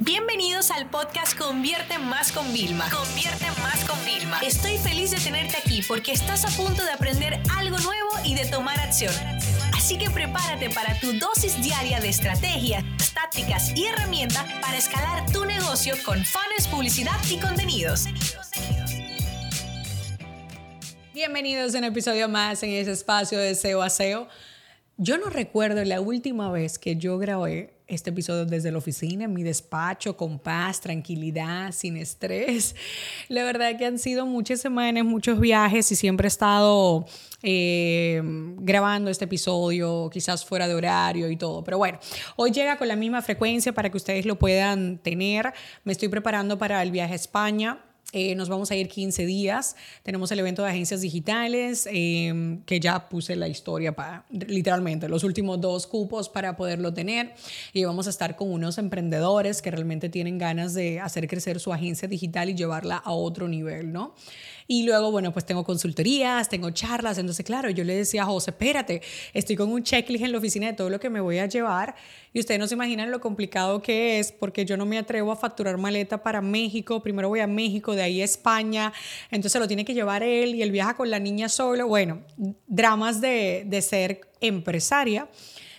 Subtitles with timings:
[0.00, 2.88] Bienvenidos al podcast Convierte Más con Vilma.
[2.90, 4.40] Convierte Más con Vilma.
[4.40, 8.46] Estoy feliz de tenerte aquí porque estás a punto de aprender algo nuevo y de
[8.46, 9.12] tomar acción.
[9.74, 12.82] Así que prepárate para tu dosis diaria de estrategias,
[13.14, 18.06] tácticas y herramientas para escalar tu negocio con fans, publicidad y contenidos.
[21.12, 24.26] Bienvenidos a un episodio más en ese espacio de SEO a SEO.
[24.96, 29.42] Yo no recuerdo la última vez que yo grabé este episodio desde la oficina, mi
[29.42, 32.74] despacho, con paz, tranquilidad, sin estrés.
[33.28, 37.06] La verdad que han sido muchas semanas, muchos viajes y siempre he estado
[37.42, 38.20] eh,
[38.58, 41.62] grabando este episodio, quizás fuera de horario y todo.
[41.64, 41.98] Pero bueno,
[42.36, 45.52] hoy llega con la misma frecuencia para que ustedes lo puedan tener.
[45.84, 47.78] Me estoy preparando para el viaje a España
[48.12, 49.74] eh, nos vamos a ir 15 días.
[50.02, 55.24] Tenemos el evento de agencias digitales, em, que ya puse la historia para, literalmente, los
[55.24, 57.34] últimos dos cupos para poderlo tener.
[57.72, 61.72] Y vamos a estar con unos emprendedores que realmente tienen ganas de hacer crecer su
[61.72, 64.14] agencia digital y llevarla a otro nivel, ¿no?
[64.72, 67.18] Y luego, bueno, pues tengo consultorías, tengo charlas.
[67.18, 69.02] Entonces, claro, yo le decía a José, espérate,
[69.34, 71.94] estoy con un checklist en la oficina de todo lo que me voy a llevar.
[72.32, 75.36] Y ustedes no se imaginan lo complicado que es, porque yo no me atrevo a
[75.36, 77.02] facturar maleta para México.
[77.02, 78.94] Primero voy a México, de ahí a España.
[79.30, 81.86] Entonces lo tiene que llevar él y él viaja con la niña solo.
[81.86, 82.22] Bueno,
[82.66, 85.28] dramas de, de ser empresaria,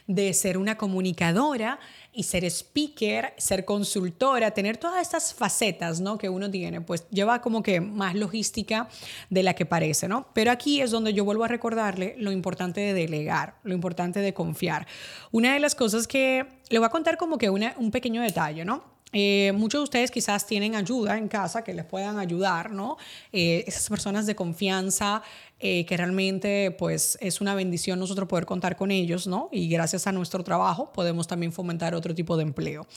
[0.05, 1.79] de ser una comunicadora
[2.13, 6.17] y ser speaker, ser consultora, tener todas estas facetas, ¿no?
[6.17, 8.87] Que uno tiene, pues lleva como que más logística
[9.29, 10.27] de la que parece, ¿no?
[10.33, 14.33] Pero aquí es donde yo vuelvo a recordarle lo importante de delegar, lo importante de
[14.33, 14.87] confiar.
[15.31, 18.92] Una de las cosas que le voy a contar como que un pequeño detalle, ¿no?
[19.13, 22.97] Eh, muchos de ustedes quizás tienen ayuda en casa que les puedan ayudar, ¿no?
[23.31, 25.21] Eh, esas personas de confianza
[25.59, 29.49] eh, que realmente pues es una bendición nosotros poder contar con ellos, ¿no?
[29.51, 32.87] Y gracias a nuestro trabajo podemos también fomentar otro tipo de empleo.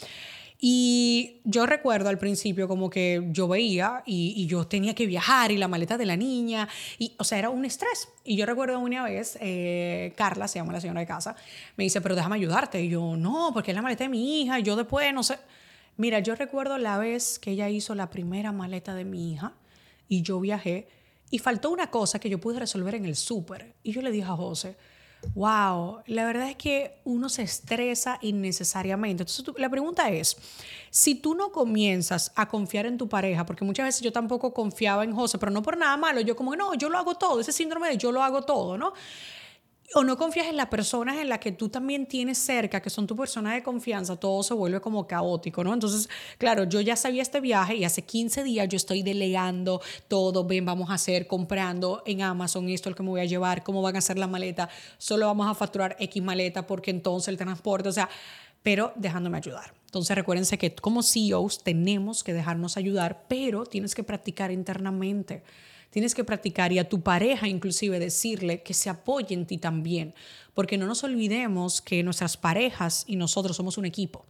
[0.59, 5.59] Y yo recuerdo al principio como que yo veía y, yo tenía que viajar y
[5.59, 6.67] la maleta de la niña,
[6.99, 8.09] y, o sea, era un estrés.
[8.25, 9.39] Y yo recuerdo una vez,
[10.17, 11.37] Carla, se llama la señora de casa,
[11.77, 12.81] me dice, pero déjame ayudarte.
[12.83, 15.37] Y yo, no, porque es la maleta de mi hija, y yo después, no sé.
[15.97, 19.55] Mira, yo recuerdo la vez que ella hizo la primera maleta de mi hija
[20.09, 20.89] y yo viajé
[21.31, 23.75] y faltó una cosa que yo pude resolver en el súper.
[23.83, 24.77] Y yo le dije a José,
[25.35, 29.23] wow, la verdad es que uno se estresa innecesariamente.
[29.23, 30.37] Entonces la pregunta es,
[30.91, 35.05] si tú no comienzas a confiar en tu pareja, porque muchas veces yo tampoco confiaba
[35.05, 37.53] en José, pero no por nada malo, yo como, no, yo lo hago todo, ese
[37.53, 38.93] síndrome de yo lo hago todo, ¿no?
[39.95, 43.07] O no confías en las personas en las que tú también tienes cerca, que son
[43.07, 45.73] tu persona de confianza, todo se vuelve como caótico, ¿no?
[45.73, 46.09] Entonces,
[46.39, 50.65] claro, yo ya sabía este viaje y hace 15 días yo estoy delegando todo, ven,
[50.65, 53.97] vamos a hacer, comprando en Amazon esto, el que me voy a llevar, cómo van
[53.97, 57.93] a hacer la maleta, solo vamos a facturar X maleta porque entonces el transporte, o
[57.93, 58.09] sea,
[58.63, 59.73] pero dejándome ayudar.
[59.85, 65.43] Entonces recuérdense que como CEOs tenemos que dejarnos ayudar, pero tienes que practicar internamente.
[65.97, 70.13] Tienes que practicar y a tu pareja inclusive decirle que se apoye en ti también,
[70.53, 74.27] porque no nos olvidemos que nuestras parejas y nosotros somos un equipo.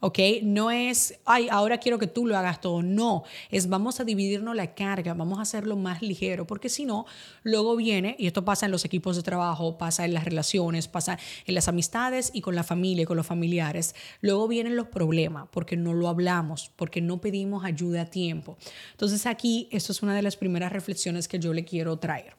[0.00, 0.18] ¿Ok?
[0.42, 4.56] No es, ay, ahora quiero que tú lo hagas todo, no, es vamos a dividirnos
[4.56, 7.06] la carga, vamos a hacerlo más ligero, porque si no,
[7.42, 11.18] luego viene, y esto pasa en los equipos de trabajo, pasa en las relaciones, pasa
[11.46, 15.48] en las amistades y con la familia y con los familiares, luego vienen los problemas,
[15.50, 18.56] porque no lo hablamos, porque no pedimos ayuda a tiempo.
[18.92, 22.34] Entonces aquí, esto es una de las primeras reflexiones que yo le quiero traer.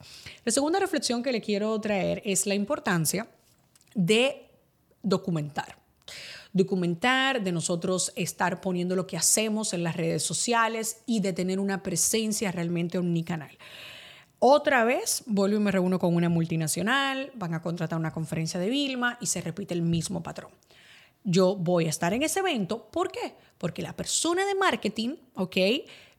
[0.45, 3.27] La segunda reflexión que le quiero traer es la importancia
[3.95, 4.49] de
[5.01, 5.82] documentar
[6.53, 11.59] documentar, de nosotros estar poniendo lo que hacemos en las redes sociales y de tener
[11.59, 13.57] una presencia realmente omnicanal.
[14.39, 18.69] Otra vez vuelvo y me reúno con una multinacional, van a contratar una conferencia de
[18.69, 20.51] Vilma y se repite el mismo patrón.
[21.23, 23.35] Yo voy a estar en ese evento, ¿por qué?
[23.57, 25.57] Porque la persona de marketing, ¿ok?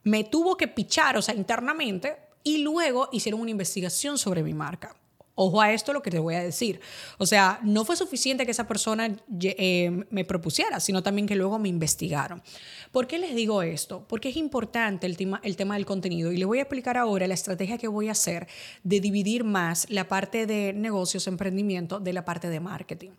[0.02, 4.96] Me tuvo que pichar, o sea, internamente, y luego hicieron una investigación sobre mi marca.
[5.36, 6.80] Ojo a esto lo que te voy a decir.
[7.18, 11.58] O sea, no fue suficiente que esa persona eh, me propusiera, sino también que luego
[11.58, 12.42] me investigaron.
[12.92, 14.06] ¿Por qué les digo esto?
[14.06, 17.26] Porque es importante el tema, el tema del contenido y les voy a explicar ahora
[17.26, 18.46] la estrategia que voy a hacer
[18.84, 23.10] de dividir más la parte de negocios, emprendimiento, de la parte de marketing.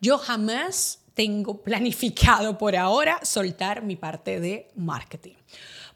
[0.00, 5.34] Yo jamás tengo planificado por ahora soltar mi parte de marketing.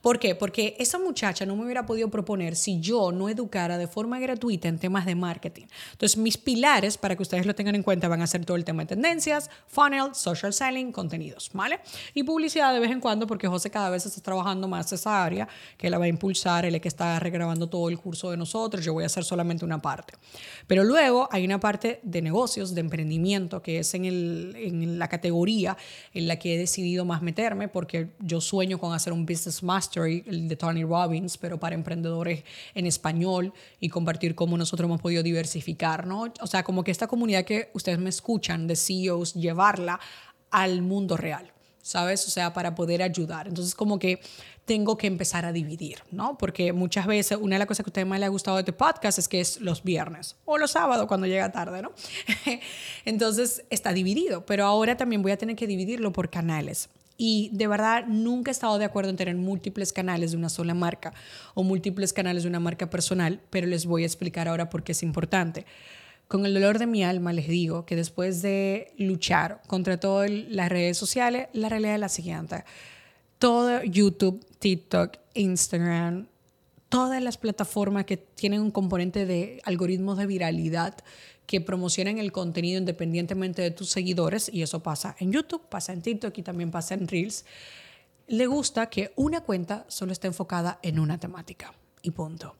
[0.01, 0.35] ¿Por qué?
[0.35, 4.67] Porque esa muchacha no me hubiera podido proponer si yo no educara de forma gratuita
[4.67, 5.67] en temas de marketing.
[5.93, 8.65] Entonces, mis pilares, para que ustedes lo tengan en cuenta, van a ser todo el
[8.65, 11.81] tema de tendencias, funnel, social selling, contenidos, ¿vale?
[12.15, 15.47] Y publicidad de vez en cuando, porque José cada vez está trabajando más esa área,
[15.77, 18.83] que la va a impulsar, él es que está regrabando todo el curso de nosotros,
[18.83, 20.15] yo voy a hacer solamente una parte.
[20.67, 25.09] Pero luego hay una parte de negocios, de emprendimiento, que es en, el, en la
[25.09, 25.77] categoría
[26.15, 29.90] en la que he decidido más meterme, porque yo sueño con hacer un business master
[29.97, 32.45] el de Tony Robbins, pero para emprendedores
[32.75, 36.33] en español y compartir cómo nosotros hemos podido diversificar, ¿no?
[36.41, 40.01] O sea, como que esta comunidad que ustedes me escuchan de CEOs, llevarla
[40.51, 41.53] al mundo real,
[41.83, 42.27] ¿sabes?
[42.27, 43.49] O sea, para poder ayudar.
[43.49, 44.21] Entonces, como que
[44.65, 46.39] tengo que empezar a dividir, ¿no?
[46.39, 48.61] Porque muchas veces una de las cosas que a ustedes más les ha gustado de
[48.61, 51.91] este podcast es que es los viernes o los sábados cuando llega tarde, ¿no?
[53.05, 56.89] Entonces está dividido, pero ahora también voy a tener que dividirlo por canales.
[57.23, 60.73] Y de verdad nunca he estado de acuerdo en tener múltiples canales de una sola
[60.73, 61.13] marca
[61.53, 64.93] o múltiples canales de una marca personal, pero les voy a explicar ahora por qué
[64.93, 65.67] es importante.
[66.29, 70.71] Con el dolor de mi alma les digo que después de luchar contra todas las
[70.71, 72.65] redes sociales, la realidad es la siguiente.
[73.39, 76.27] Todo YouTube, TikTok, Instagram,
[76.89, 80.97] todas las plataformas que tienen un componente de algoritmos de viralidad
[81.51, 86.01] que promocionen el contenido independientemente de tus seguidores, y eso pasa en YouTube, pasa en
[86.01, 87.45] TikTok y también pasa en Reels,
[88.29, 91.75] le gusta que una cuenta solo esté enfocada en una temática.
[92.03, 92.55] Y punto.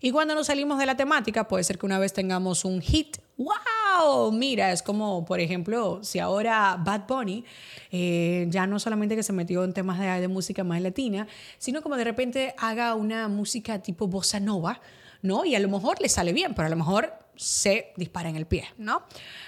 [0.00, 3.18] Y cuando nos salimos de la temática, puede ser que una vez tengamos un hit.
[3.36, 4.32] ¡Wow!
[4.32, 7.44] Mira, es como, por ejemplo, si ahora Bad Bunny
[7.92, 11.28] eh, ya no solamente que se metió en temas de, de música más latina,
[11.58, 14.80] sino como de repente haga una música tipo bossa nova,
[15.20, 15.44] ¿no?
[15.44, 18.46] Y a lo mejor le sale bien, pero a lo mejor se dispara en el
[18.46, 19.02] pie, ¿no?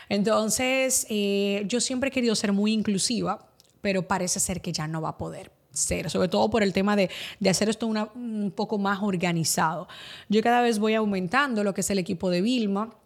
[0.08, 3.46] Entonces, eh, yo siempre he querido ser muy inclusiva,
[3.82, 6.96] pero parece ser que ya no va a poder ser, sobre todo por el tema
[6.96, 9.88] de, de hacer esto un poco más organizado.
[10.28, 12.96] Yo cada vez voy aumentando lo que es el equipo de Vilma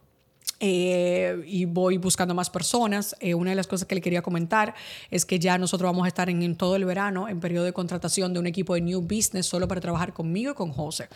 [0.58, 3.14] eh, y voy buscando más personas.
[3.20, 4.74] Eh, una de las cosas que le quería comentar
[5.10, 8.32] es que ya nosotros vamos a estar en, todo el verano en periodo de contratación
[8.32, 11.08] de un equipo de New Business solo para trabajar conmigo y con José.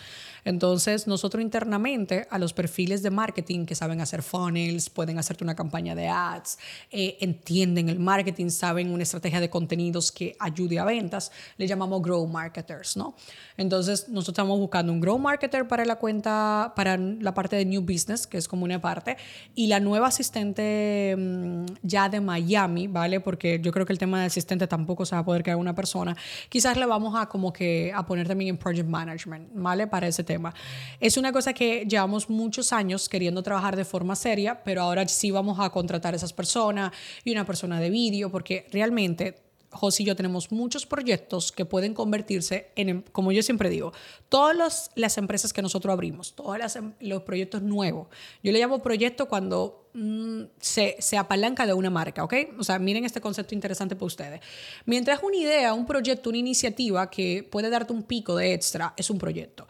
[0.44, 5.54] Entonces, nosotros internamente a los perfiles de marketing que saben hacer funnels, pueden hacerte una
[5.54, 6.58] campaña de ads,
[6.90, 12.02] eh, entienden el marketing, saben una estrategia de contenidos que ayude a ventas, le llamamos
[12.02, 13.14] Grow Marketers, ¿no?
[13.56, 17.82] Entonces, nosotros estamos buscando un Grow Marketer para la cuenta, para la parte de New
[17.82, 19.16] Business, que es como una parte
[19.54, 23.20] y la nueva asistente mm, ya de Miami, ¿vale?
[23.20, 25.74] Porque yo creo que el tema de asistente tampoco se va a poder crear una
[25.74, 26.16] persona.
[26.48, 29.86] Quizás le vamos a como que a poner también en project management, ¿vale?
[29.86, 30.54] Para ese tema.
[31.00, 35.30] Es una cosa que llevamos muchos años queriendo trabajar de forma seria, pero ahora sí
[35.30, 36.92] vamos a contratar a esas personas
[37.24, 41.94] y una persona de vídeo, porque realmente José y yo tenemos muchos proyectos que pueden
[41.94, 43.92] convertirse en, em, como yo siempre digo,
[44.28, 48.08] todas las empresas que nosotros abrimos, todos em, los proyectos nuevos.
[48.42, 52.34] Yo le llamo proyecto cuando mm, se, se, apalanca de una marca, ¿ok?
[52.58, 54.40] O sea, miren este concepto interesante para ustedes.
[54.86, 59.10] Mientras una idea, un proyecto, una iniciativa que puede darte un pico de extra, es
[59.10, 59.66] un proyecto.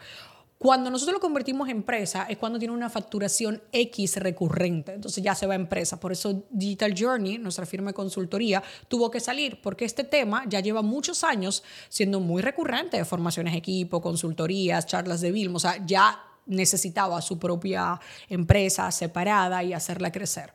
[0.61, 5.33] Cuando nosotros lo convertimos en empresa es cuando tiene una facturación X recurrente, entonces ya
[5.33, 5.99] se va a empresa.
[5.99, 10.59] Por eso Digital Journey, nuestra firma de consultoría, tuvo que salir, porque este tema ya
[10.59, 16.23] lleva muchos años siendo muy recurrente, formaciones equipo, consultorías, charlas de Vilmo, o sea, ya
[16.45, 17.99] necesitaba su propia
[18.29, 20.53] empresa separada y hacerla crecer.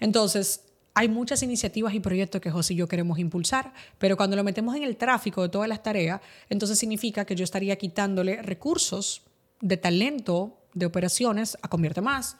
[0.00, 0.62] Entonces,
[0.94, 4.74] hay muchas iniciativas y proyectos que José y yo queremos impulsar, pero cuando lo metemos
[4.74, 9.20] en el tráfico de todas las tareas, entonces significa que yo estaría quitándole recursos
[9.64, 12.36] de talento de operaciones a Convierte Más,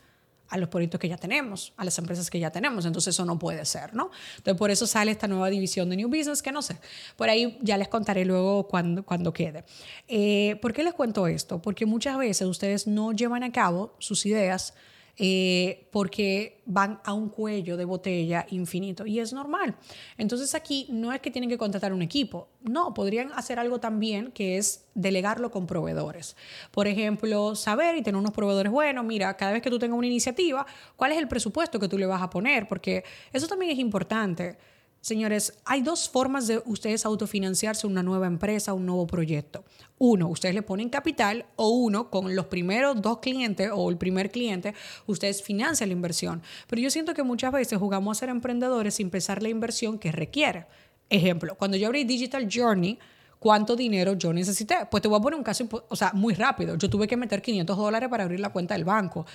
[0.51, 2.85] a los proyectos que ya tenemos, a las empresas que ya tenemos.
[2.85, 4.11] Entonces eso no puede ser, ¿no?
[4.37, 6.77] Entonces por eso sale esta nueva división de New Business, que no sé,
[7.17, 9.65] por ahí ya les contaré luego cuando, cuando quede.
[10.07, 11.63] Eh, ¿Por qué les cuento esto?
[11.63, 14.75] Porque muchas veces ustedes no llevan a cabo sus ideas
[15.17, 19.77] eh, porque van a un cuello de botella infinito y es normal.
[20.19, 24.33] Entonces aquí no es que tienen que contratar un equipo, no, podrían hacer algo también
[24.33, 26.37] que es delegarlo con proveedores.
[26.71, 30.07] Por ejemplo, saber y tener unos proveedores buenos, mira, cada vez que tú tengas una
[30.07, 30.67] iniciativa,
[30.97, 32.67] ¿cuál es el presupuesto que tú le vas a poner?
[32.67, 34.57] Porque eso también es importante.
[35.05, 39.63] Señores, hay dos formas de ustedes autofinanciarse una nueva empresa, un nuevo proyecto.
[39.99, 44.31] Uno, ustedes le ponen capital o uno, con los primeros dos clientes o el primer
[44.31, 44.73] cliente,
[45.07, 46.41] ustedes financian la inversión.
[46.69, 50.11] Pero yo siento que muchas veces jugamos a ser emprendedores sin pensar la inversión que
[50.11, 50.65] requiere.
[51.11, 52.99] Ejemplo, cuando yo abrí Digital Journey,
[53.39, 54.89] ¿cuánto dinero yo necesité?
[54.91, 56.79] Pues te voy a poner un caso, o sea, muy rápido.
[56.79, 59.27] Yo tuve que meter 500 dólares para abrir la cuenta del banco.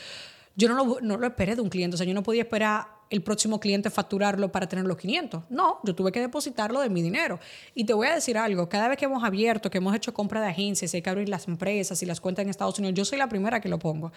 [0.56, 2.99] Yo no lo, no lo esperé de un cliente, o sea, yo no podía esperar
[3.10, 5.44] el próximo cliente facturarlo para tener los 500.
[5.50, 7.40] No, yo tuve que depositarlo de mi dinero.
[7.74, 10.42] Y te voy a decir algo, cada vez que hemos abierto, que hemos hecho compra
[10.42, 13.18] de agencias, hay que abrir las empresas y las cuentas en Estados Unidos, yo soy
[13.18, 14.12] la primera que lo pongo.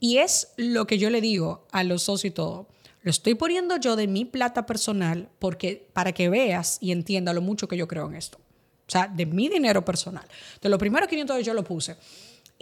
[0.00, 2.66] Y es lo que yo le digo a los socios y todo.
[3.02, 7.42] Lo estoy poniendo yo de mi plata personal porque para que veas y entienda lo
[7.42, 8.38] mucho que yo creo en esto.
[8.86, 10.26] O sea, de mi dinero personal.
[10.60, 11.96] De los primeros 500 yo lo puse.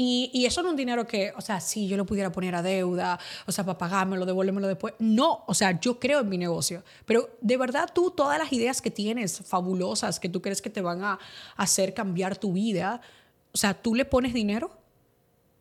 [0.05, 2.63] Y, eso no es un dinero que, o sea, si yo lo pudiera poner a
[2.63, 4.95] deuda, o sea, para pagármelo, devolvérmelo después.
[4.99, 6.83] No, o sea, yo creo en mi negocio.
[7.07, 10.81] Pero de verdad tú, todas las ideas que tienes fabulosas, que tú crees que te
[10.81, 11.21] van a
[11.57, 13.01] hacer cambiar tu vida,
[13.53, 14.77] o sea, tú le pones dinero.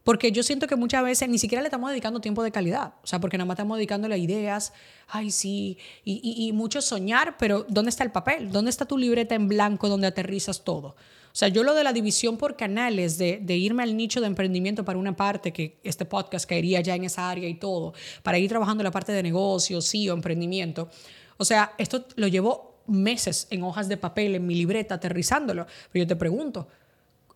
[0.03, 2.95] Porque yo siento que muchas veces ni siquiera le estamos dedicando tiempo de calidad.
[3.03, 4.73] O sea, porque nada más estamos dedicándole a ideas,
[5.07, 8.51] ay, sí, y, y, y, mucho soñar, pero ¿dónde está el papel?
[8.51, 10.95] ¿Dónde está tu libreta en blanco donde aterrizas todo?
[11.31, 14.83] O sea, yo lo de la división por canales, de, irme al nicho de emprendimiento
[14.83, 18.49] para una parte, que este podcast caería ya en esa área y todo, para ir
[18.49, 20.89] trabajando la parte de negocios, sí, o emprendimiento.
[21.37, 25.65] O sea, esto lo llevo meses en hojas de papel, en mi libreta, aterrizándolo.
[25.91, 26.67] Pero yo te pregunto,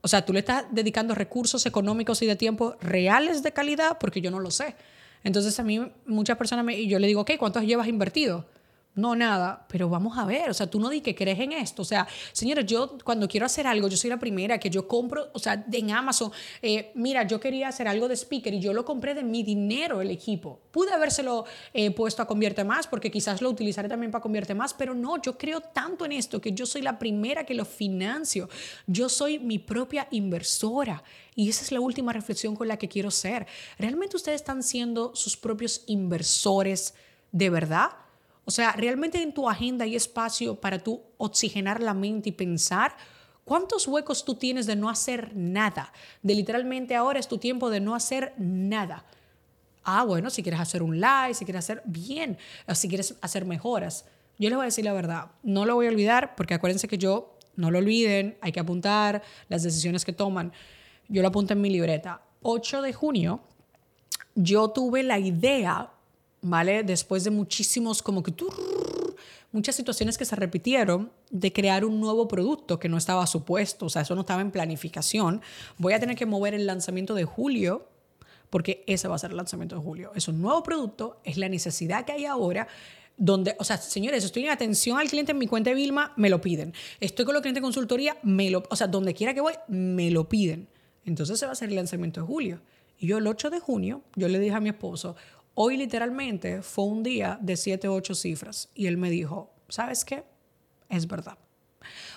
[0.02, 4.22] o sea, tú le estás dedicando recursos económicos y de tiempo reales de calidad porque
[4.22, 4.76] yo no lo sé.
[5.24, 8.46] Entonces a mí muchas personas me, y yo le digo, ok, ¿cuántos llevas invertido?
[8.96, 11.82] No nada, pero vamos a ver, o sea, tú no di que crees en esto,
[11.82, 15.30] o sea, señores, yo cuando quiero hacer algo, yo soy la primera que yo compro,
[15.34, 18.86] o sea, en Amazon, eh, mira, yo quería hacer algo de speaker y yo lo
[18.86, 23.42] compré de mi dinero el equipo, pude habérselo eh, puesto a Convierte Más porque quizás
[23.42, 26.66] lo utilizaré también para Convierte Más, pero no, yo creo tanto en esto que yo
[26.66, 28.50] soy la primera que lo financio,
[28.88, 31.04] yo soy mi propia inversora.
[31.36, 33.46] Y esa es la última reflexión con la que quiero ser.
[33.78, 36.94] ¿Realmente ustedes están siendo sus propios inversores
[37.32, 37.90] de verdad?
[38.46, 42.96] O sea, ¿realmente en tu agenda hay espacio para tú oxigenar la mente y pensar?
[43.44, 45.92] ¿Cuántos huecos tú tienes de no hacer nada?
[46.22, 49.06] De literalmente ahora es tu tiempo de no hacer nada.
[49.84, 52.38] Ah, bueno, si quieres hacer un live, si quieres hacer bien,
[52.74, 54.06] si quieres hacer mejoras.
[54.38, 56.98] Yo les voy a decir la verdad, no lo voy a olvidar porque acuérdense que
[56.98, 60.52] yo, no lo olviden, hay que apuntar las decisiones que toman.
[61.08, 62.22] Yo lo apunto en mi libreta.
[62.42, 63.42] 8 de junio,
[64.34, 65.92] yo tuve la idea
[66.46, 66.84] ¿vale?
[66.84, 68.32] Después de muchísimos, como que
[69.52, 73.90] muchas situaciones que se repitieron de crear un nuevo producto que no estaba supuesto, o
[73.90, 75.42] sea, eso no estaba en planificación.
[75.80, 77.90] Voy a tener que mover el lanzamiento de julio
[78.52, 80.12] porque ese va a ser el lanzamiento de julio.
[80.14, 82.68] Es un nuevo producto, es la necesidad que hay ahora
[83.18, 86.30] donde, o sea, señores, estoy en atención al cliente en mi cuenta de Vilma, me
[86.30, 86.74] lo piden.
[87.00, 90.12] Estoy con los clientes de consultoría, me lo, o sea, donde quiera que voy, me
[90.12, 90.68] lo piden.
[91.06, 92.62] Entonces se va a hacer el lanzamiento de julio.
[93.00, 95.16] Y yo el 8 de junio, yo le dije a mi esposo,
[95.58, 100.04] Hoy literalmente fue un día de siete o ocho cifras y él me dijo, ¿sabes
[100.04, 100.26] qué?
[100.90, 101.38] Es verdad.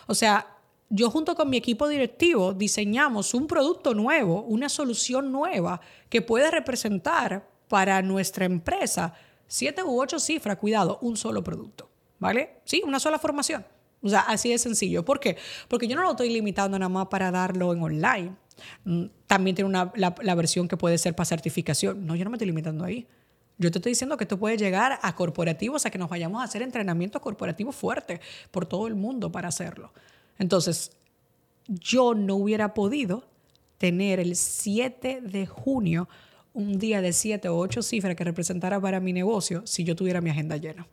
[0.08, 0.58] O sea,
[0.90, 6.50] yo junto con mi equipo directivo diseñamos un producto nuevo, una solución nueva que puede
[6.50, 9.14] representar para nuestra empresa
[9.46, 12.56] siete u ocho cifras, cuidado, un solo producto, ¿vale?
[12.64, 13.64] Sí, una sola formación.
[14.02, 15.04] O sea, así de sencillo.
[15.04, 15.36] ¿Por qué?
[15.68, 18.36] Porque yo no lo estoy limitando nada más para darlo en online.
[18.84, 22.06] Mm, también tiene una, la, la versión que puede ser para certificación.
[22.06, 23.06] No, yo no me estoy limitando ahí.
[23.58, 26.44] Yo te estoy diciendo que esto puede llegar a corporativos, a que nos vayamos a
[26.44, 29.92] hacer entrenamientos corporativos fuertes por todo el mundo para hacerlo.
[30.38, 30.92] Entonces,
[31.66, 33.28] yo no hubiera podido
[33.76, 36.08] tener el 7 de junio
[36.54, 40.20] un día de 7 o 8 cifras que representara para mi negocio si yo tuviera
[40.20, 40.86] mi agenda llena.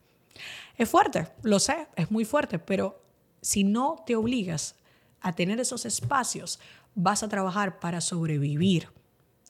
[0.77, 3.01] Es fuerte, lo sé, es muy fuerte, pero
[3.41, 4.75] si no te obligas
[5.21, 6.59] a tener esos espacios,
[6.93, 8.89] vas a trabajar para sobrevivir.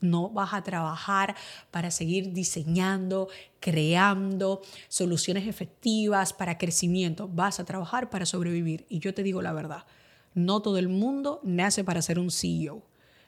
[0.02, 1.36] No vas a trabajar
[1.72, 7.28] para seguir diseñando, creando soluciones efectivas para crecimiento.
[7.28, 8.86] Vas a trabajar para sobrevivir.
[8.90, 9.86] Y yo te digo la verdad,
[10.34, 12.84] no todo el mundo nace para ser un CEO.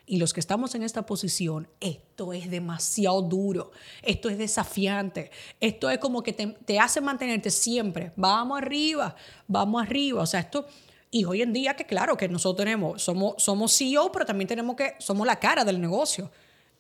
[0.10, 3.72] Y los que estamos en esta posición, esto es demasiado duro,
[4.02, 10.22] esto es desafiante, esto es como que te, hace mantenerte siempre, vamos arriba, vamos arriba.
[10.22, 10.66] O sea, esto,
[11.12, 14.78] y hoy en día que claro que nosotros tenemos, somos, somos CEO, pero también tenemos
[14.78, 16.32] que, somos la cara del negocio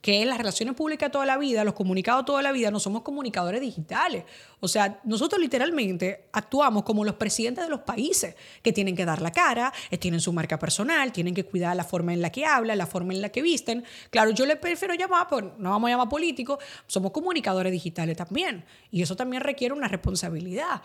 [0.07, 3.59] que las relaciones públicas toda la vida, los comunicados toda la vida, no somos comunicadores
[3.59, 4.23] digitales.
[4.61, 8.33] O sea, nosotros literalmente actuamos como los presidentes de los países,
[8.63, 11.83] que tienen que dar la cara, eh, tienen su marca personal, tienen que cuidar la
[11.83, 13.83] forma en la que hablan, la forma en la que visten.
[14.09, 18.63] Claro, yo le prefiero llamar, pues no vamos a llamar políticos, somos comunicadores digitales también.
[18.89, 20.83] Y eso también requiere una responsabilidad.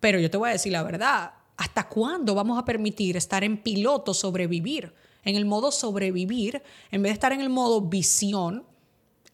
[0.00, 3.58] Pero yo te voy a decir la verdad, ¿hasta cuándo vamos a permitir estar en
[3.58, 4.92] piloto sobrevivir?
[5.24, 8.64] En el modo sobrevivir, en vez de estar en el modo visión,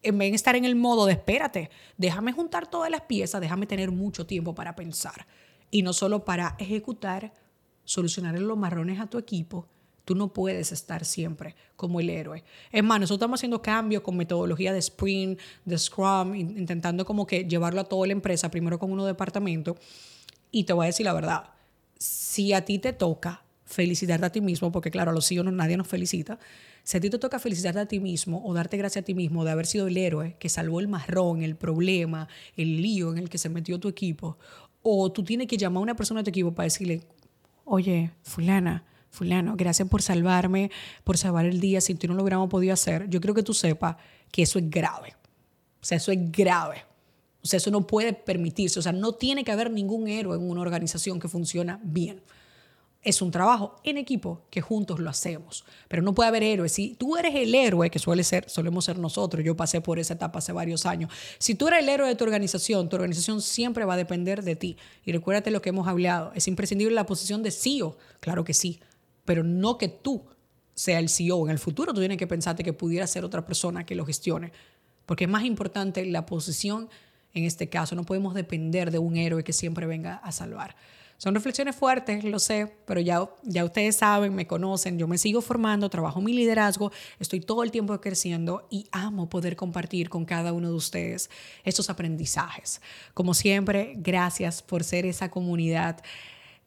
[0.03, 3.67] en vez de estar en el modo de espérate, déjame juntar todas las piezas, déjame
[3.67, 5.27] tener mucho tiempo para pensar.
[5.69, 7.33] Y no solo para ejecutar,
[7.83, 9.67] solucionar los marrones a tu equipo,
[10.05, 12.43] Tú no puedes estar siempre como el héroe.
[12.71, 17.45] Es más, nosotros estamos haciendo cambios con metodología de Sprint, de Scrum, intentando como que
[17.45, 19.77] llevarlo a toda la empresa, primero con uno departamento.
[20.51, 21.51] Y te voy a decir la verdad,
[21.97, 25.77] si a ti te toca felicitarte a ti mismo, porque claro, a los hijos nadie
[25.77, 26.37] nos felicita,
[26.83, 29.43] si a ti te toca felicitarte a ti mismo o darte gracias a ti mismo
[29.45, 33.29] de haber sido el héroe que salvó el marrón, el problema, el lío en el
[33.29, 34.37] que se metió tu equipo,
[34.83, 37.01] o tú tienes que llamar a una persona de tu equipo para decirle,
[37.65, 40.71] oye, fulana, fulano, gracias por salvarme,
[41.03, 43.53] por salvar el día, si tú no lo hubiéramos podido hacer, yo creo que tú
[43.53, 43.95] sepas
[44.31, 45.15] que eso es grave.
[45.81, 46.85] O sea, eso es grave.
[47.43, 48.77] O sea, eso no puede permitirse.
[48.77, 52.21] O sea, no tiene que haber ningún héroe en una organización que funciona bien
[53.03, 55.65] es un trabajo en equipo que juntos lo hacemos.
[55.87, 56.71] Pero no puede haber héroes.
[56.71, 60.13] Si tú eres el héroe, que suele ser, solemos ser nosotros, yo pasé por esa
[60.13, 61.11] etapa hace varios años.
[61.39, 64.55] Si tú eres el héroe de tu organización, tu organización siempre va a depender de
[64.55, 64.77] ti.
[65.03, 66.31] Y recuérdate lo que hemos hablado.
[66.35, 68.79] Es imprescindible la posición de CEO, claro que sí,
[69.25, 70.25] pero no que tú
[70.75, 71.45] sea el CEO.
[71.45, 74.51] En el futuro tú tienes que pensarte que pudiera ser otra persona que lo gestione.
[75.07, 76.87] Porque es más importante la posición
[77.33, 77.95] en este caso.
[77.95, 80.75] No podemos depender de un héroe que siempre venga a salvar.
[81.21, 85.41] Son reflexiones fuertes, lo sé, pero ya, ya ustedes saben, me conocen, yo me sigo
[85.41, 90.51] formando, trabajo mi liderazgo, estoy todo el tiempo creciendo y amo poder compartir con cada
[90.51, 91.29] uno de ustedes
[91.63, 92.81] estos aprendizajes.
[93.13, 96.01] Como siempre, gracias por ser esa comunidad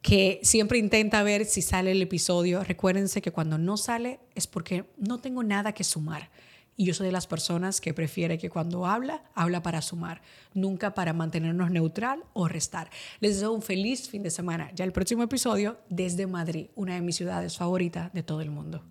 [0.03, 2.63] que siempre intenta ver si sale el episodio.
[2.63, 6.31] Recuérdense que cuando no sale es porque no tengo nada que sumar.
[6.77, 10.23] Y yo soy de las personas que prefiere que cuando habla, habla para sumar,
[10.55, 12.91] nunca para mantenernos neutral o restar.
[13.21, 14.71] Les deseo un feliz fin de semana.
[14.75, 18.85] Ya el próximo episodio desde Madrid, una de mis ciudades favoritas de todo el mundo.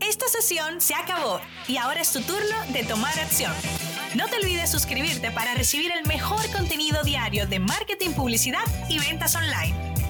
[0.00, 3.52] Esta sesión se acabó y ahora es tu turno de tomar acción.
[4.14, 9.34] No te olvides suscribirte para recibir el mejor contenido diario de marketing, publicidad y ventas
[9.34, 10.03] online.